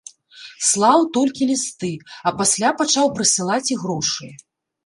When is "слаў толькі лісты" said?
0.67-1.91